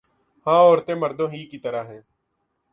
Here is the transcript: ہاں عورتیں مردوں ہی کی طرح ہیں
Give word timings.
ہاں 0.47 0.61
عورتیں 0.61 0.95
مردوں 0.95 1.27
ہی 1.29 1.45
کی 1.45 1.57
طرح 1.57 1.83
ہیں 1.83 2.01